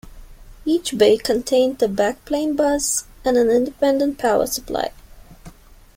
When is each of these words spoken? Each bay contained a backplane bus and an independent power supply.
Each 0.65 0.97
bay 0.97 1.15
contained 1.19 1.79
a 1.83 1.87
backplane 1.87 2.57
bus 2.57 3.03
and 3.23 3.37
an 3.37 3.51
independent 3.51 4.17
power 4.17 4.47
supply. 4.47 4.89